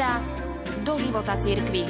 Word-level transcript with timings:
vhliada 0.00 0.24
do 0.80 0.96
života 0.96 1.36
cirkvi. 1.36 1.84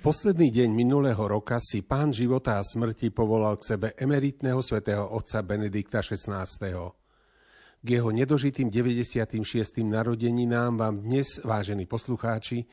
posledný 0.00 0.50
deň 0.50 0.74
minulého 0.74 1.20
roka 1.28 1.60
si 1.60 1.84
pán 1.84 2.10
života 2.10 2.56
a 2.58 2.64
smrti 2.64 3.12
povolal 3.12 3.60
k 3.60 3.76
sebe 3.76 3.88
emeritného 3.94 4.58
svätého 4.64 5.06
otca 5.06 5.44
Benedikta 5.44 6.00
XVI. 6.00 6.48
K 7.78 7.86
jeho 7.86 8.10
nedožitým 8.10 8.72
96. 8.72 9.38
narodeninám 9.84 10.80
vám 10.80 11.04
dnes, 11.04 11.38
vážení 11.44 11.84
poslucháči, 11.86 12.64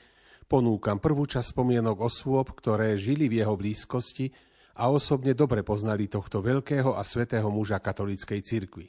ponúkam 0.48 0.98
prvú 0.98 1.28
časť 1.28 1.54
spomienok 1.54 2.08
osôb, 2.08 2.56
ktoré 2.56 2.96
žili 2.96 3.28
v 3.28 3.44
jeho 3.44 3.54
blízkosti 3.60 4.32
a 4.80 4.88
osobne 4.88 5.36
dobre 5.36 5.62
poznali 5.62 6.08
tohto 6.08 6.40
veľkého 6.40 6.96
a 6.96 7.04
svetého 7.04 7.52
muža 7.52 7.84
katolíckej 7.84 8.40
cirkvi. 8.42 8.88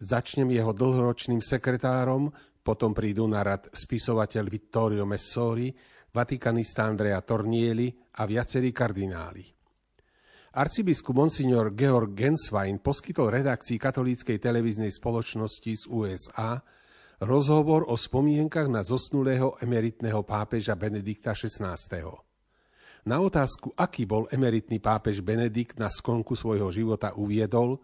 Začnem 0.00 0.48
jeho 0.48 0.72
dlhoročným 0.72 1.44
sekretárom, 1.44 2.32
potom 2.64 2.96
prídu 2.96 3.28
na 3.28 3.44
rad 3.44 3.68
spisovateľ 3.70 4.44
Vittorio 4.48 5.04
Messori, 5.04 5.74
vatikanista 6.14 6.88
Andrea 6.88 7.20
Tornieli 7.20 7.92
a 8.16 8.24
viacerí 8.24 8.72
kardináli. 8.72 9.44
Arcibiskup 10.58 11.14
Monsignor 11.14 11.76
Georg 11.76 12.16
Genswein 12.16 12.80
poskytol 12.80 13.30
redakcii 13.30 13.76
katolíckej 13.76 14.40
televíznej 14.40 14.90
spoločnosti 14.90 15.72
z 15.76 15.84
USA 15.92 16.58
rozhovor 17.22 17.86
o 17.90 17.98
spomienkach 17.98 18.70
na 18.70 18.86
zosnulého 18.86 19.58
emeritného 19.58 20.22
pápeža 20.22 20.78
Benedikta 20.78 21.34
XVI. 21.34 21.78
Na 23.06 23.16
otázku, 23.22 23.74
aký 23.74 24.04
bol 24.04 24.26
emeritný 24.30 24.78
pápež 24.82 25.22
Benedikt 25.22 25.78
na 25.78 25.88
skonku 25.88 26.34
svojho 26.34 26.68
života, 26.70 27.14
uviedol, 27.14 27.80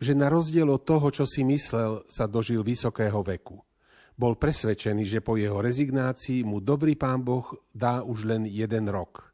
že 0.00 0.16
na 0.16 0.32
rozdiel 0.32 0.68
od 0.68 0.82
toho, 0.84 1.08
čo 1.12 1.24
si 1.28 1.44
myslel, 1.44 2.08
sa 2.08 2.24
dožil 2.26 2.64
vysokého 2.64 3.20
veku– 3.24 3.60
bol 4.20 4.36
presvedčený, 4.36 5.08
že 5.08 5.24
po 5.24 5.40
jeho 5.40 5.64
rezignácii 5.64 6.44
mu 6.44 6.60
dobrý 6.60 6.92
pán 6.92 7.24
Boh 7.24 7.56
dá 7.72 8.04
už 8.04 8.28
len 8.28 8.44
jeden 8.44 8.92
rok. 8.92 9.32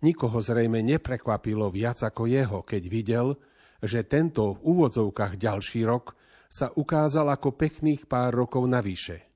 Nikoho 0.00 0.40
zrejme 0.40 0.80
neprekvapilo 0.80 1.68
viac 1.68 2.00
ako 2.00 2.24
jeho, 2.24 2.64
keď 2.64 2.82
videl, 2.88 3.36
že 3.84 4.08
tento 4.08 4.56
v 4.56 4.72
úvodzovkách 4.72 5.36
ďalší 5.36 5.84
rok 5.84 6.15
sa 6.46 6.72
ukázal 6.74 7.30
ako 7.30 7.54
pekných 7.54 8.06
pár 8.06 8.34
rokov 8.34 8.64
navyše. 8.66 9.26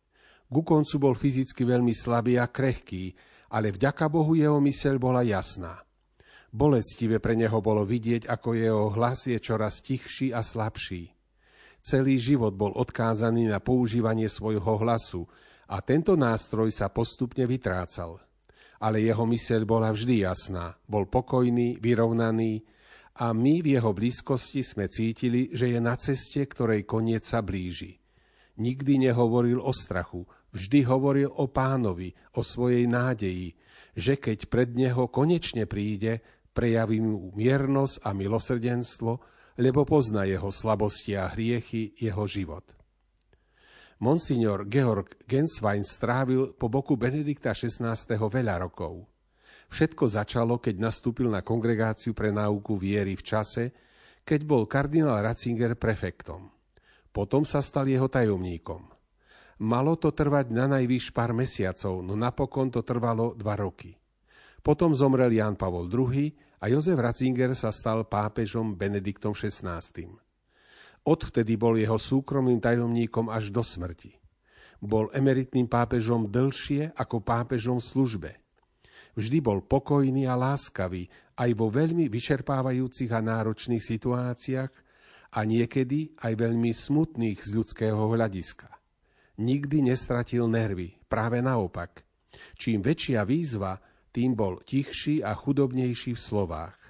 Ku 0.50 0.66
koncu 0.66 0.98
bol 0.98 1.14
fyzicky 1.14 1.62
veľmi 1.62 1.94
slabý 1.94 2.34
a 2.38 2.50
krehký, 2.50 3.14
ale 3.54 3.70
vďaka 3.70 4.10
Bohu 4.10 4.34
jeho 4.34 4.58
myseľ 4.58 4.94
bola 4.98 5.22
jasná. 5.22 5.78
Bolestivé 6.50 7.22
pre 7.22 7.38
neho 7.38 7.62
bolo 7.62 7.86
vidieť, 7.86 8.26
ako 8.26 8.58
jeho 8.58 8.90
hlas 8.90 9.30
je 9.30 9.38
čoraz 9.38 9.78
tichší 9.78 10.34
a 10.34 10.42
slabší. 10.42 11.14
Celý 11.80 12.18
život 12.18 12.58
bol 12.58 12.74
odkázaný 12.74 13.46
na 13.46 13.62
používanie 13.62 14.26
svojho 14.26 14.74
hlasu 14.82 15.24
a 15.70 15.78
tento 15.80 16.18
nástroj 16.18 16.74
sa 16.74 16.90
postupne 16.90 17.46
vytrácal. 17.46 18.18
Ale 18.82 18.98
jeho 19.06 19.22
myseľ 19.22 19.62
bola 19.62 19.94
vždy 19.94 20.26
jasná, 20.26 20.74
bol 20.90 21.06
pokojný, 21.06 21.78
vyrovnaný 21.78 22.66
a 23.20 23.36
my 23.36 23.60
v 23.60 23.76
jeho 23.76 23.92
blízkosti 23.92 24.64
sme 24.64 24.88
cítili, 24.88 25.52
že 25.52 25.68
je 25.68 25.80
na 25.80 25.92
ceste, 26.00 26.40
ktorej 26.40 26.88
koniec 26.88 27.28
sa 27.28 27.44
blíži. 27.44 28.00
Nikdy 28.56 29.12
nehovoril 29.12 29.60
o 29.60 29.72
strachu, 29.76 30.24
vždy 30.56 30.88
hovoril 30.88 31.28
o 31.28 31.44
pánovi, 31.52 32.16
o 32.36 32.40
svojej 32.40 32.88
nádeji, 32.88 33.52
že 33.92 34.16
keď 34.16 34.48
pred 34.48 34.72
neho 34.72 35.12
konečne 35.12 35.68
príde, 35.68 36.24
prejaví 36.56 37.04
mu 37.04 37.36
miernosť 37.36 38.00
a 38.00 38.10
milosrdenstvo, 38.16 39.12
lebo 39.60 39.84
pozná 39.84 40.24
jeho 40.24 40.48
slabosti 40.48 41.12
a 41.12 41.28
hriechy, 41.28 41.92
jeho 42.00 42.24
život. 42.24 42.64
Monsignor 44.00 44.64
Georg 44.64 45.20
Genswein 45.28 45.84
strávil 45.84 46.56
po 46.56 46.72
boku 46.72 46.96
Benedikta 46.96 47.52
XVI. 47.52 47.92
veľa 48.16 48.64
rokov. 48.64 49.04
Všetko 49.70 50.04
začalo, 50.10 50.58
keď 50.58 50.82
nastúpil 50.82 51.30
na 51.30 51.46
kongregáciu 51.46 52.10
pre 52.10 52.34
náuku 52.34 52.74
viery 52.74 53.14
v 53.14 53.22
čase, 53.22 53.64
keď 54.26 54.40
bol 54.42 54.66
kardinál 54.66 55.22
Ratzinger 55.22 55.78
prefektom. 55.78 56.50
Potom 57.14 57.46
sa 57.46 57.62
stal 57.62 57.86
jeho 57.86 58.10
tajomníkom. 58.10 58.90
Malo 59.60 59.94
to 59.94 60.10
trvať 60.10 60.50
na 60.50 60.66
najvyš 60.66 61.14
pár 61.14 61.30
mesiacov, 61.36 62.02
no 62.02 62.18
napokon 62.18 62.72
to 62.72 62.82
trvalo 62.82 63.36
dva 63.38 63.54
roky. 63.54 63.94
Potom 64.60 64.92
zomrel 64.92 65.32
Jan 65.32 65.54
Pavol 65.54 65.86
II 65.88 66.32
a 66.60 66.64
Jozef 66.68 66.98
Ratzinger 66.98 67.52
sa 67.54 67.70
stal 67.70 68.04
pápežom 68.08 68.76
Benediktom 68.76 69.32
XVI. 69.32 69.80
Odvtedy 71.00 71.56
bol 71.56 71.80
jeho 71.80 71.96
súkromným 71.96 72.60
tajomníkom 72.60 73.32
až 73.32 73.48
do 73.48 73.64
smrti. 73.64 74.16
Bol 74.80 75.12
emeritným 75.12 75.68
pápežom 75.68 76.28
dlhšie 76.28 76.96
ako 76.96 77.20
pápežom 77.20 77.80
v 77.80 77.88
službe. 77.88 78.30
Vždy 79.20 79.44
bol 79.44 79.60
pokojný 79.60 80.24
a 80.24 80.32
láskavý 80.32 81.04
aj 81.36 81.50
vo 81.52 81.68
veľmi 81.68 82.08
vyčerpávajúcich 82.08 83.12
a 83.12 83.20
náročných 83.20 83.84
situáciách 83.84 84.72
a 85.36 85.40
niekedy 85.44 86.16
aj 86.24 86.40
veľmi 86.40 86.72
smutných 86.72 87.36
z 87.44 87.52
ľudského 87.52 88.00
hľadiska. 88.00 88.72
Nikdy 89.36 89.92
nestratil 89.92 90.48
nervy, 90.48 90.96
práve 91.04 91.44
naopak. 91.44 92.00
Čím 92.56 92.80
väčšia 92.80 93.28
výzva, 93.28 93.76
tým 94.08 94.32
bol 94.32 94.64
tichší 94.64 95.20
a 95.20 95.36
chudobnejší 95.36 96.16
v 96.16 96.24
slovách. 96.24 96.80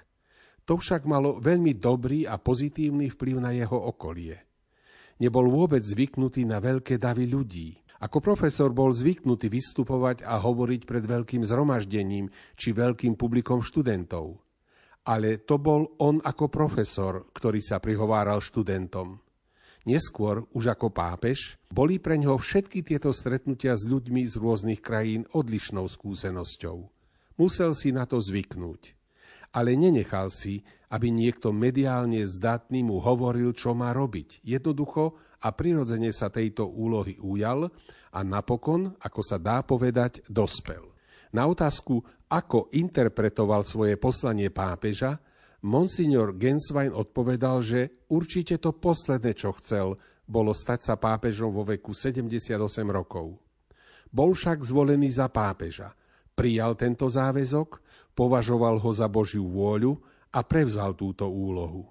To 0.63 0.79
však 0.79 1.03
malo 1.03 1.35
veľmi 1.35 1.75
dobrý 1.75 2.23
a 2.23 2.39
pozitívny 2.39 3.11
vplyv 3.11 3.43
na 3.43 3.51
jeho 3.51 3.75
okolie. 3.75 4.39
Nebol 5.19 5.51
vôbec 5.51 5.83
zvyknutý 5.83 6.47
na 6.47 6.63
veľké 6.63 6.95
davy 6.95 7.27
ľudí. 7.27 7.75
Ako 8.01 8.17
profesor 8.17 8.73
bol 8.73 8.89
zvyknutý 8.89 9.45
vystupovať 9.45 10.25
a 10.25 10.41
hovoriť 10.41 10.89
pred 10.89 11.05
veľkým 11.05 11.45
zhromaždením 11.45 12.33
či 12.57 12.73
veľkým 12.73 13.13
publikom 13.13 13.61
študentov. 13.61 14.41
Ale 15.05 15.41
to 15.45 15.61
bol 15.61 15.97
on 16.01 16.17
ako 16.21 16.49
profesor, 16.49 17.29
ktorý 17.29 17.61
sa 17.61 17.77
prihováral 17.77 18.41
študentom. 18.41 19.21
Neskôr, 19.85 20.45
už 20.53 20.77
ako 20.77 20.93
pápež, 20.93 21.57
boli 21.73 21.97
pre 21.97 22.17
ňoho 22.17 22.37
všetky 22.37 22.85
tieto 22.85 23.09
stretnutia 23.09 23.73
s 23.73 23.85
ľuďmi 23.85 24.25
z 24.29 24.37
rôznych 24.37 24.81
krajín 24.81 25.25
odlišnou 25.33 25.89
skúsenosťou. 25.89 26.77
Musel 27.41 27.73
si 27.73 27.89
na 27.89 28.05
to 28.05 28.21
zvyknúť. 28.21 28.93
Ale 29.57 29.73
nenechal 29.73 30.29
si, 30.29 30.61
aby 30.93 31.09
niekto 31.09 31.49
mediálne 31.49 32.21
zdatný 32.23 32.85
mu 32.85 33.01
hovoril, 33.01 33.57
čo 33.57 33.73
má 33.73 33.89
robiť. 33.89 34.45
Jednoducho 34.45 35.17
a 35.41 35.47
prirodzene 35.51 36.13
sa 36.13 36.29
tejto 36.29 36.69
úlohy 36.69 37.17
ujal 37.17 37.67
a 38.13 38.19
napokon, 38.21 38.93
ako 39.01 39.21
sa 39.25 39.41
dá 39.41 39.65
povedať, 39.65 40.21
dospel. 40.29 40.93
Na 41.33 41.49
otázku, 41.49 41.99
ako 42.29 42.69
interpretoval 42.75 43.65
svoje 43.65 43.97
poslanie 43.97 44.53
pápeža, 44.53 45.17
monsignor 45.65 46.37
Genswein 46.37 46.93
odpovedal, 46.93 47.65
že 47.65 48.05
určite 48.13 48.61
to 48.61 48.77
posledné, 48.77 49.31
čo 49.33 49.55
chcel, 49.57 49.95
bolo 50.27 50.55
stať 50.55 50.79
sa 50.87 50.95
pápežom 50.95 51.51
vo 51.51 51.65
veku 51.65 51.91
78 51.91 52.55
rokov. 52.87 53.35
Bol 54.11 54.35
však 54.35 54.63
zvolený 54.63 55.07
za 55.11 55.31
pápeža 55.31 55.95
Prijal 56.31 56.79
tento 56.79 57.05
záväzok, 57.05 57.83
považoval 58.15 58.79
ho 58.79 58.89
za 58.89 59.05
Božiu 59.11 59.45
vôľu 59.45 59.99
a 60.31 60.41
prevzal 60.41 60.95
túto 60.95 61.27
úlohu. 61.27 61.85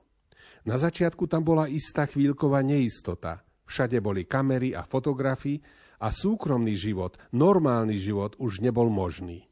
Na 0.66 0.76
začiatku 0.76 1.24
tam 1.26 1.42
bola 1.44 1.70
istá 1.70 2.04
chvíľková 2.04 2.60
neistota. 2.60 3.42
Všade 3.64 4.02
boli 4.02 4.26
kamery 4.26 4.74
a 4.74 4.82
fotografy 4.84 5.62
a 6.02 6.10
súkromný 6.10 6.74
život, 6.74 7.16
normálny 7.30 7.96
život 8.00 8.34
už 8.40 8.60
nebol 8.64 8.90
možný. 8.90 9.46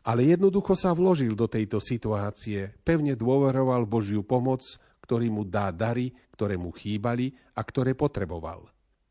Ale 0.00 0.24
jednoducho 0.24 0.72
sa 0.74 0.96
vložil 0.96 1.36
do 1.36 1.44
tejto 1.44 1.76
situácie, 1.76 2.72
pevne 2.82 3.14
dôveroval 3.14 3.84
Božiu 3.84 4.24
pomoc, 4.24 4.64
ktorý 5.04 5.28
mu 5.28 5.44
dá 5.44 5.68
dary, 5.70 6.10
ktoré 6.32 6.56
mu 6.56 6.72
chýbali 6.72 7.36
a 7.52 7.60
ktoré 7.60 7.92
potreboval. 7.92 8.64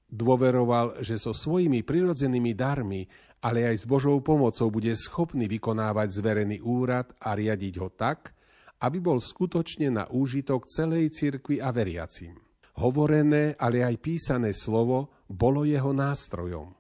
Dôveroval, 0.10 1.06
že 1.06 1.22
so 1.22 1.38
svojimi 1.38 1.86
prirodzenými 1.86 2.58
darmi 2.58 3.06
ale 3.40 3.64
aj 3.64 3.84
s 3.84 3.86
Božou 3.88 4.20
pomocou 4.20 4.68
bude 4.68 4.92
schopný 5.00 5.48
vykonávať 5.48 6.12
zverený 6.12 6.60
úrad 6.60 7.16
a 7.24 7.36
riadiť 7.36 7.74
ho 7.80 7.88
tak, 7.88 8.36
aby 8.80 8.98
bol 9.04 9.20
skutočne 9.20 9.92
na 9.92 10.04
úžitok 10.08 10.68
celej 10.72 11.12
cirkvi 11.12 11.60
a 11.60 11.72
veriacim. 11.76 12.36
Hovorené, 12.80 13.60
ale 13.60 13.84
aj 13.84 13.96
písané 14.00 14.56
slovo 14.56 15.28
bolo 15.28 15.68
jeho 15.68 15.92
nástrojom. 15.92 16.72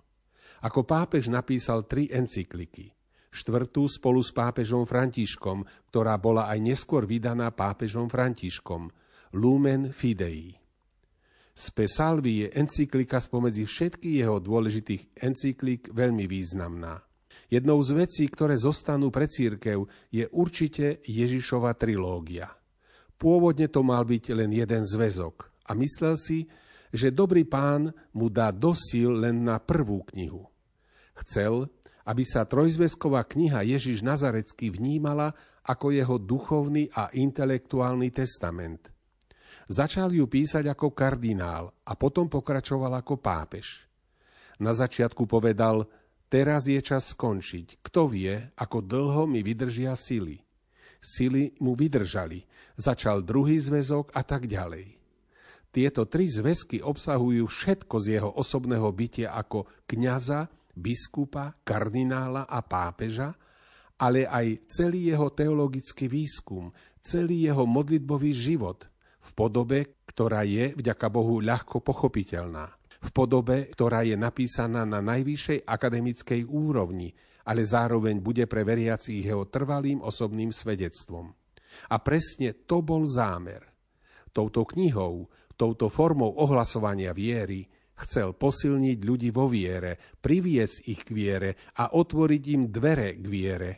Ako 0.63 0.87
pápež 0.87 1.27
napísal 1.27 1.83
tri 1.87 2.07
encykliky. 2.07 2.91
Štvrtú 3.29 3.85
spolu 3.85 4.23
s 4.23 4.33
pápežom 4.33 4.87
Františkom, 4.89 5.63
ktorá 5.91 6.17
bola 6.17 6.49
aj 6.49 6.59
neskôr 6.63 7.05
vydaná 7.05 7.51
pápežom 7.51 8.09
Františkom. 8.09 8.89
Lumen 9.37 9.93
Fidei. 9.93 10.57
Spe 11.53 11.85
Salvi 11.91 12.47
je 12.47 12.47
encyklika 12.55 13.19
spomedzi 13.19 13.67
všetkých 13.67 14.15
jeho 14.23 14.39
dôležitých 14.39 15.19
encyklík 15.19 15.91
veľmi 15.91 16.25
významná. 16.25 17.08
Jednou 17.49 17.81
z 17.81 18.05
vecí, 18.05 18.29
ktoré 18.29 18.53
zostanú 18.61 19.09
pre 19.09 19.25
církev, 19.25 19.89
je 20.13 20.29
určite 20.29 21.01
Ježišova 21.01 21.73
trilógia. 21.73 22.53
Pôvodne 23.17 23.67
to 23.67 23.81
mal 23.81 24.05
byť 24.05 24.31
len 24.37 24.53
jeden 24.53 24.85
zväzok 24.85 25.49
a 25.65 25.73
myslel 25.73 26.15
si, 26.15 26.45
že 26.93 27.13
dobrý 27.13 27.43
pán 27.45 27.89
mu 28.13 28.29
dá 28.29 28.53
dosil 28.53 29.17
len 29.17 29.43
na 29.43 29.57
prvú 29.57 30.05
knihu. 30.13 30.45
Chcel, 31.25 31.67
aby 32.05 32.23
sa 32.23 32.45
trojzväzková 32.47 33.27
kniha 33.27 33.65
Ježiš 33.65 34.01
Nazarecký 34.01 34.71
vnímala 34.73 35.33
ako 35.65 35.93
jeho 35.93 36.17
duchovný 36.17 36.89
a 36.95 37.13
intelektuálny 37.13 38.09
testament. 38.09 38.89
Začal 39.69 40.09
ju 40.17 40.25
písať 40.25 40.65
ako 40.65 40.97
kardinál 40.97 41.69
a 41.85 41.93
potom 41.93 42.25
pokračoval 42.25 43.05
ako 43.05 43.21
pápež. 43.21 43.85
Na 44.57 44.73
začiatku 44.73 45.29
povedal, 45.29 45.85
teraz 46.29 46.69
je 46.69 46.79
čas 46.79 47.11
skončiť. 47.11 47.83
Kto 47.83 48.07
vie, 48.07 48.53
ako 48.55 48.85
dlho 48.85 49.25
mi 49.25 49.41
vydržia 49.43 49.97
sily. 49.97 50.39
Sily 51.01 51.57
mu 51.59 51.75
vydržali. 51.75 52.45
Začal 52.79 53.25
druhý 53.25 53.59
zväzok 53.59 54.15
a 54.15 54.21
tak 54.23 54.47
ďalej. 54.47 54.95
Tieto 55.69 56.09
tri 56.09 56.25
zväzky 56.25 56.81
obsahujú 56.81 57.45
všetko 57.45 57.95
z 58.01 58.05
jeho 58.17 58.29
osobného 58.33 58.89
bytia 58.89 59.37
ako 59.37 59.69
kňaza, 59.85 60.49
biskupa, 60.73 61.53
kardinála 61.61 62.49
a 62.49 62.59
pápeža, 62.65 63.35
ale 63.99 64.25
aj 64.25 64.65
celý 64.71 65.11
jeho 65.13 65.29
teologický 65.29 66.07
výskum, 66.07 66.71
celý 67.03 67.51
jeho 67.51 67.67
modlitbový 67.67 68.31
život 68.31 68.87
v 69.19 69.29
podobe, 69.35 69.99
ktorá 70.07 70.47
je, 70.47 70.71
vďaka 70.73 71.07
Bohu, 71.11 71.43
ľahko 71.43 71.83
pochopiteľná. 71.83 72.78
Podobe, 73.19 73.68
ktorá 73.68 74.07
je 74.07 74.16
napísaná 74.16 74.88
na 74.88 75.04
najvyššej 75.04 75.68
akademickej 75.68 76.48
úrovni, 76.48 77.12
ale 77.51 77.68
zároveň 77.68 78.24
bude 78.24 78.48
pre 78.48 78.63
veriacich 78.63 79.19
jeho 79.19 79.51
trvalým 79.51 80.00
osobným 80.00 80.56
svedectvom. 80.56 81.27
A 81.92 82.00
presne 82.00 82.63
to 82.63 82.80
bol 82.80 83.04
zámer. 83.04 83.60
Touto 84.31 84.63
knihou 84.63 85.27
touto 85.60 85.92
formou 85.92 86.39
ohlasovania 86.39 87.12
viery 87.12 87.68
chcel 88.00 88.31
posilniť 88.39 88.98
ľudí 89.04 89.30
vo 89.36 89.51
viere, 89.51 90.00
priviesť 90.00 90.77
ich 90.88 91.04
k 91.04 91.12
viere 91.12 91.51
a 91.75 92.00
otvoriť 92.00 92.44
im 92.56 92.71
dvere 92.71 93.19
k 93.19 93.25
viere. 93.27 93.71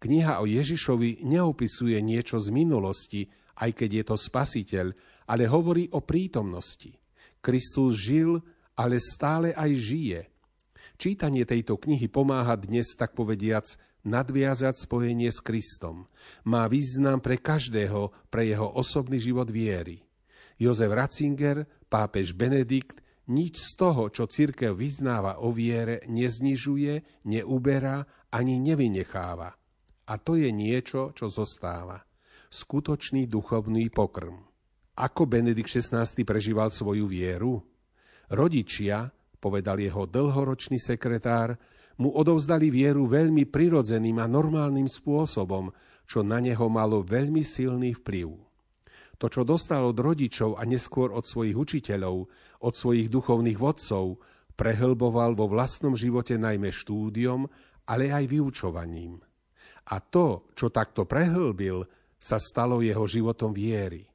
Kniha 0.00 0.40
o 0.40 0.48
Ježišovi 0.48 1.28
neopisuje 1.28 2.00
niečo 2.00 2.40
z 2.40 2.48
minulosti, 2.48 3.28
aj 3.60 3.70
keď 3.76 3.90
je 3.92 4.04
to 4.08 4.16
spasiteľ, 4.16 4.86
ale 5.28 5.44
hovorí 5.44 5.92
o 5.92 6.00
prítomnosti. 6.00 6.96
Kristus 7.44 8.00
žil, 8.00 8.40
ale 8.76 9.00
stále 9.00 9.52
aj 9.52 9.70
žije. 9.76 10.20
Čítanie 10.96 11.42
tejto 11.42 11.80
knihy 11.80 12.06
pomáha 12.06 12.54
dnes, 12.54 12.94
tak 12.94 13.16
povediac, 13.18 13.66
nadviazať 14.06 14.86
spojenie 14.86 15.30
s 15.30 15.42
Kristom. 15.42 16.06
Má 16.46 16.66
význam 16.66 17.22
pre 17.22 17.38
každého, 17.38 18.10
pre 18.30 18.46
jeho 18.46 18.70
osobný 18.70 19.18
život 19.22 19.50
viery. 19.50 20.02
Jozef 20.58 20.90
Ratzinger, 20.90 21.66
pápež 21.90 22.34
Benedikt, 22.34 23.02
nič 23.30 23.62
z 23.62 23.70
toho, 23.78 24.10
čo 24.10 24.26
církev 24.26 24.74
vyznáva 24.74 25.42
o 25.42 25.54
viere, 25.54 26.02
neznižuje, 26.10 27.24
neuberá 27.30 28.02
ani 28.34 28.58
nevynecháva. 28.58 29.54
A 30.10 30.14
to 30.18 30.34
je 30.34 30.50
niečo, 30.50 31.14
čo 31.14 31.30
zostáva. 31.30 32.02
Skutočný 32.50 33.30
duchovný 33.30 33.88
pokrm. 33.94 34.44
Ako 34.98 35.24
Benedikt 35.24 35.72
XVI 35.72 36.04
prežíval 36.26 36.68
svoju 36.68 37.08
vieru? 37.08 37.71
Rodičia, 38.32 39.12
povedal 39.36 39.76
jeho 39.76 40.08
dlhoročný 40.08 40.80
sekretár, 40.80 41.60
mu 42.00 42.16
odovzdali 42.16 42.72
vieru 42.72 43.04
veľmi 43.04 43.44
prirodzeným 43.44 44.16
a 44.24 44.26
normálnym 44.26 44.88
spôsobom, 44.88 45.68
čo 46.08 46.24
na 46.24 46.40
neho 46.40 46.64
malo 46.72 47.04
veľmi 47.04 47.44
silný 47.44 47.92
vplyv. 48.00 48.32
To, 49.20 49.26
čo 49.28 49.44
dostal 49.44 49.84
od 49.84 50.00
rodičov 50.00 50.56
a 50.56 50.64
neskôr 50.64 51.12
od 51.12 51.28
svojich 51.28 51.54
učiteľov, 51.54 52.26
od 52.64 52.74
svojich 52.74 53.12
duchovných 53.12 53.60
vodcov, 53.60 54.18
prehlboval 54.56 55.36
vo 55.36 55.46
vlastnom 55.52 55.92
živote 55.92 56.40
najmä 56.40 56.72
štúdiom, 56.72 57.44
ale 57.84 58.10
aj 58.10 58.24
vyučovaním. 58.32 59.20
A 59.92 60.00
to, 60.00 60.48
čo 60.56 60.72
takto 60.72 61.04
prehlbil, 61.04 61.84
sa 62.16 62.40
stalo 62.40 62.80
jeho 62.80 63.04
životom 63.04 63.52
viery. 63.52 64.11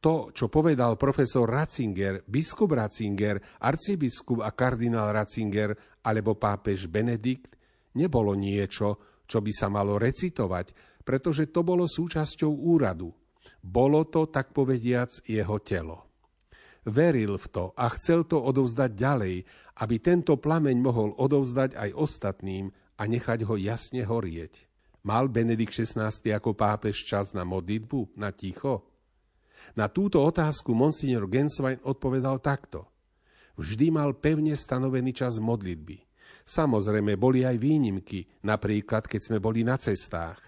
To, 0.00 0.30
čo 0.30 0.46
povedal 0.52 0.94
profesor 1.00 1.48
Ratzinger, 1.48 2.22
biskup 2.28 2.76
Ratzinger, 2.76 3.60
arcibiskup 3.60 4.44
a 4.44 4.52
kardinál 4.52 5.10
Ratzinger 5.10 5.72
alebo 6.04 6.36
pápež 6.36 6.86
Benedikt, 6.86 7.56
nebolo 7.96 8.36
niečo, 8.36 9.20
čo 9.26 9.42
by 9.42 9.52
sa 9.52 9.66
malo 9.72 9.98
recitovať, 9.98 11.00
pretože 11.02 11.50
to 11.50 11.66
bolo 11.66 11.88
súčasťou 11.88 12.52
úradu– 12.52 13.10
bolo 13.62 14.06
to, 14.06 14.30
tak 14.30 14.54
povediac, 14.54 15.10
jeho 15.26 15.58
telo. 15.62 16.06
Veril 16.86 17.34
v 17.34 17.46
to 17.50 17.64
a 17.74 17.90
chcel 17.98 18.30
to 18.30 18.38
odovzdať 18.38 18.90
ďalej, 18.94 19.36
aby 19.82 19.96
tento 19.98 20.38
plameň 20.38 20.76
mohol 20.78 21.10
odovzdať 21.18 21.74
aj 21.74 21.90
ostatným 21.98 22.70
a 22.70 23.02
nechať 23.10 23.42
ho 23.42 23.58
jasne 23.58 24.06
horieť. 24.06 24.70
Mal 25.02 25.26
Benedikt 25.26 25.74
XVI 25.74 26.10
ako 26.10 26.54
pápež 26.54 27.02
čas 27.02 27.34
na 27.34 27.42
modlitbu, 27.42 28.14
na 28.18 28.30
ticho? 28.30 28.86
Na 29.74 29.90
túto 29.90 30.22
otázku 30.22 30.70
monsignor 30.76 31.26
Genswein 31.26 31.82
odpovedal 31.82 32.38
takto. 32.38 32.86
Vždy 33.58 33.90
mal 33.90 34.14
pevne 34.14 34.54
stanovený 34.54 35.16
čas 35.16 35.40
modlitby. 35.42 36.04
Samozrejme, 36.46 37.18
boli 37.18 37.42
aj 37.42 37.58
výnimky, 37.58 38.22
napríklad 38.46 39.10
keď 39.10 39.20
sme 39.32 39.38
boli 39.42 39.66
na 39.66 39.74
cestách. 39.74 40.38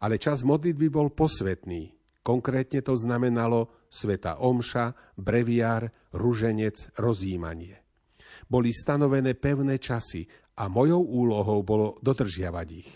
Ale 0.00 0.16
čas 0.16 0.40
modlitby 0.40 0.88
bol 0.88 1.12
posvetný, 1.12 1.94
Konkrétne 2.24 2.80
to 2.80 2.96
znamenalo 2.96 3.84
sveta 3.92 4.40
omša, 4.40 4.96
breviár, 5.20 5.92
ruženec, 6.16 6.96
rozjímanie. 6.96 7.84
Boli 8.48 8.72
stanovené 8.72 9.36
pevné 9.36 9.76
časy 9.76 10.24
a 10.56 10.72
mojou 10.72 11.04
úlohou 11.04 11.60
bolo 11.60 12.00
dodržiavať 12.00 12.68
ich. 12.72 12.90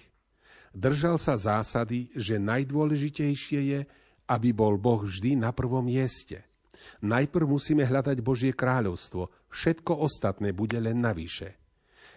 Držal 0.72 1.20
sa 1.20 1.36
zásady, 1.36 2.08
že 2.16 2.40
najdôležitejšie 2.40 3.60
je, 3.68 3.80
aby 4.28 4.52
bol 4.52 4.76
Boh 4.76 5.02
vždy 5.02 5.40
na 5.40 5.50
prvom 5.56 5.82
mieste. 5.82 6.44
Najprv 7.02 7.48
musíme 7.48 7.82
hľadať 7.82 8.22
Božie 8.22 8.52
kráľovstvo, 8.54 9.48
všetko 9.50 10.04
ostatné 10.04 10.54
bude 10.54 10.78
len 10.78 11.00
navyše. 11.02 11.58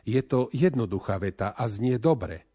Je 0.05 0.21
to 0.21 0.51
jednoduchá 0.53 1.17
veta 1.17 1.55
a 1.55 1.63
znie 1.65 1.97
dobre– 1.97 2.45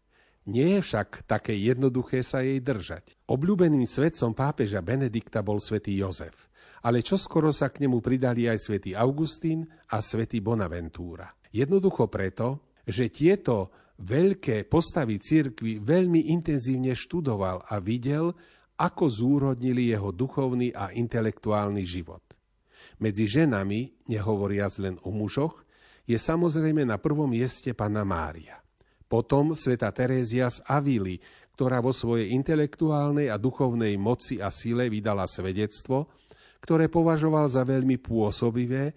nie 0.47 0.79
je 0.79 0.81
však 0.81 1.27
také 1.27 1.51
jednoduché 1.59 2.23
sa 2.23 2.39
jej 2.39 2.63
držať. 2.63 3.19
Obľúbeným 3.27 3.83
svetcom 3.83 4.31
pápeža 4.31 4.79
Benedikta 4.79 5.43
bol 5.43 5.59
svätý 5.59 5.99
Jozef, 5.99 6.47
ale 6.79 7.03
čoskoro 7.03 7.51
sa 7.51 7.67
k 7.67 7.83
nemu 7.83 7.99
pridali 7.99 8.47
aj 8.47 8.63
svätý 8.63 8.95
Augustín 8.95 9.67
a 9.91 9.99
svätý 9.99 10.39
Bonaventúra. 10.39 11.35
Jednoducho 11.51 12.07
preto, 12.07 12.71
že 12.87 13.11
tieto 13.11 13.75
veľké 13.99 14.71
postavy 14.71 15.19
cirkvy 15.19 15.83
veľmi 15.83 16.31
intenzívne 16.31 16.95
študoval 16.95 17.67
a 17.67 17.83
videl, 17.83 18.31
ako 18.77 19.05
zúrodnili 19.09 19.89
jeho 19.89 20.13
duchovný 20.13 20.69
a 20.71 20.93
intelektuálny 20.93 21.81
život. 21.81 22.21
Medzi 23.01 23.25
ženami, 23.25 24.09
nehovoriac 24.09 24.73
len 24.81 24.95
o 25.05 25.09
mužoch, 25.09 25.65
je 26.07 26.15
samozrejme 26.15 26.85
na 26.87 27.01
prvom 27.01 27.27
mieste 27.27 27.73
Pana 27.73 28.05
Mária. 28.07 28.61
Potom 29.09 29.57
sveta 29.57 29.91
Terézia 29.91 30.47
z 30.47 30.63
Avily, 30.65 31.19
ktorá 31.57 31.81
vo 31.81 31.89
svojej 31.89 32.31
intelektuálnej 32.37 33.33
a 33.33 33.41
duchovnej 33.41 33.97
moci 33.97 34.37
a 34.37 34.53
sile 34.53 34.93
vydala 34.93 35.25
svedectvo, 35.25 36.13
ktoré 36.61 36.85
považoval 36.85 37.49
za 37.49 37.65
veľmi 37.65 37.97
pôsobivé, 37.97 38.93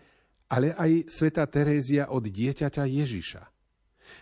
ale 0.51 0.77
aj 0.77 1.09
sveta 1.09 1.47
Terézia 1.49 2.11
od 2.13 2.27
dieťaťa 2.27 2.85
Ježiša. 2.85 3.43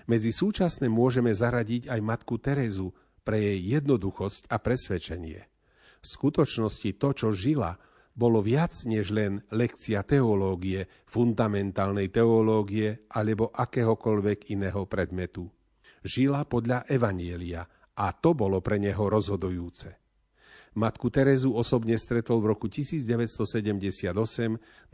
Medzi 0.07 0.31
súčasné 0.31 0.87
môžeme 0.87 1.33
zaradiť 1.33 1.89
aj 1.89 2.01
matku 2.05 2.37
Terezu 2.37 2.93
pre 3.29 3.37
jej 3.37 3.77
jednoduchosť 3.77 4.49
a 4.49 4.57
presvedčenie. 4.57 5.41
V 6.01 6.07
skutočnosti 6.09 6.97
to, 6.97 7.09
čo 7.13 7.29
žila, 7.37 7.77
bolo 8.17 8.41
viac 8.41 8.73
než 8.89 9.13
len 9.13 9.45
lekcia 9.53 10.01
teológie, 10.09 10.89
fundamentálnej 11.05 12.09
teológie 12.09 13.05
alebo 13.13 13.53
akéhokoľvek 13.53 14.49
iného 14.57 14.89
predmetu 14.89 15.53
žila 16.09 16.47
podľa 16.47 16.87
Evanielia 16.87 17.67
a 17.99 18.07
to 18.15 18.35
bolo 18.35 18.63
pre 18.63 18.79
neho 18.79 19.05
rozhodujúce. 19.11 19.93
Matku 20.79 21.11
Terezu 21.11 21.53
osobne 21.59 21.99
stretol 21.99 22.39
v 22.39 22.55
roku 22.55 22.71
1978 22.71 24.15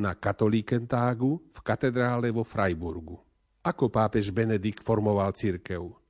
na 0.00 0.16
katolíkentágu 0.16 1.30
v 1.52 1.58
katedrále 1.60 2.32
vo 2.32 2.40
Freiburgu. 2.40 3.20
Ako 3.60 3.92
pápež 3.92 4.32
Benedikt 4.32 4.80
formoval 4.80 5.36
cirkev? 5.36 6.03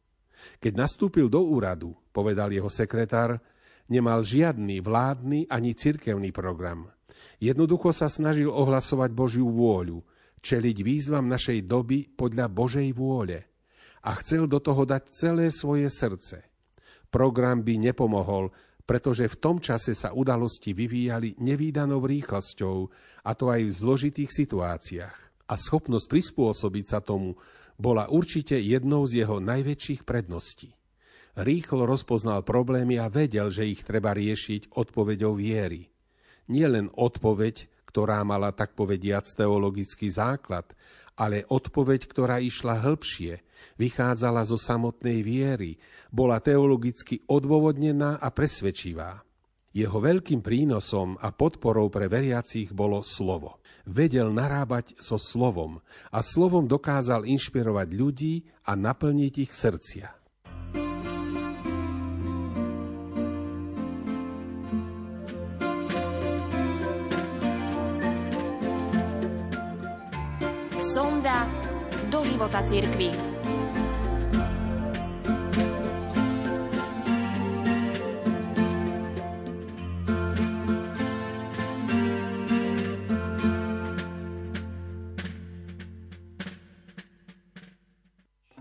Keď 0.61 0.73
nastúpil 0.75 1.31
do 1.31 1.43
úradu, 1.43 1.95
povedal 2.11 2.51
jeho 2.51 2.69
sekretár, 2.69 3.39
nemal 3.91 4.25
žiadny 4.25 4.81
vládny 4.81 5.51
ani 5.51 5.77
cirkevný 5.77 6.33
program. 6.33 6.89
Jednoducho 7.39 7.93
sa 7.93 8.09
snažil 8.09 8.49
ohlasovať 8.49 9.11
Božiu 9.13 9.51
vôľu, 9.51 10.01
čeliť 10.41 10.77
výzvam 10.81 11.29
našej 11.29 11.65
doby 11.65 12.09
podľa 12.13 12.47
Božej 12.53 12.89
vôle– 12.93 13.39
a 14.05 14.11
chcel 14.21 14.45
do 14.45 14.61
toho 14.61 14.85
dať 14.85 15.09
celé 15.09 15.49
svoje 15.49 15.89
srdce. 15.89 16.45
Program 17.09 17.65
by 17.65 17.81
nepomohol, 17.81 18.53
pretože 18.85 19.25
v 19.33 19.41
tom 19.41 19.57
čase 19.65 19.97
sa 19.97 20.13
udalosti 20.13 20.77
vyvíjali 20.77 21.41
nevýdanou 21.41 22.05
rýchlosťou, 22.05 22.77
a 23.25 23.31
to 23.33 23.49
aj 23.49 23.65
v 23.65 23.73
zložitých 23.73 24.29
situáciách. 24.29 25.17
A 25.49 25.55
schopnosť 25.57 26.07
prispôsobiť 26.09 26.85
sa 26.85 27.01
tomu 27.01 27.41
bola 27.79 28.07
určite 28.11 28.59
jednou 28.59 29.07
z 29.07 29.25
jeho 29.25 29.43
najväčších 29.43 30.07
predností. 30.07 30.75
Rýchlo 31.35 31.83
rozpoznal 31.91 32.47
problémy 32.47 32.95
a 33.03 33.11
vedel, 33.11 33.51
že 33.51 33.67
ich 33.67 33.83
treba 33.83 34.15
riešiť 34.15 34.71
odpoveďou 34.71 35.35
viery. 35.35 35.91
Nie 36.47 36.71
len 36.71 36.93
odpoveď, 36.95 37.67
ktorá 37.91 38.23
mala 38.23 38.55
tak 38.55 38.79
povediac 38.79 39.27
teologický 39.27 40.07
základ, 40.11 40.71
ale 41.19 41.47
odpoveď, 41.47 42.07
ktorá 42.07 42.39
išla 42.39 42.79
hĺbšie, 42.83 43.43
vychádzala 43.79 44.47
zo 44.47 44.59
samotnej 44.59 45.23
viery, 45.27 45.79
bola 46.11 46.39
teologicky 46.39 47.23
odôvodnená 47.27 48.19
a 48.19 48.29
presvedčivá. 48.31 49.23
Jeho 49.75 49.99
veľkým 49.99 50.39
prínosom 50.39 51.19
a 51.19 51.35
podporou 51.35 51.91
pre 51.91 52.07
veriacich 52.07 52.71
bolo 52.71 53.03
slovo. 53.03 53.59
Vedel 53.91 54.31
narábať 54.31 54.95
so 55.03 55.19
slovom 55.19 55.83
a 56.15 56.23
slovom 56.23 56.71
dokázal 56.71 57.27
inšpirovať 57.27 57.89
ľudí 57.91 58.35
a 58.65 58.79
naplniť 58.79 59.35
ich 59.43 59.51
srdcia. 59.51 60.25
života 72.45 72.67
cirkvi. 72.67 73.34